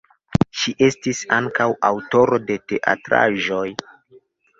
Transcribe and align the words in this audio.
Ŝi 0.59 0.71
estis 0.85 1.19
ankaŭ 1.39 1.67
aŭtoro 1.89 2.39
de 2.47 2.57
teatraĵoj. 2.73 3.67